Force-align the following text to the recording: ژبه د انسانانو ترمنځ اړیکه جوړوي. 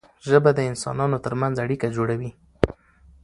ژبه 0.29 0.51
د 0.55 0.59
انسانانو 0.69 1.17
ترمنځ 1.25 1.55
اړیکه 1.63 1.87
جوړوي. 1.95 2.31